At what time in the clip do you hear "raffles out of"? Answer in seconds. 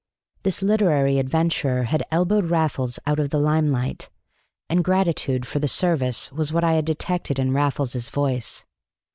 2.49-3.29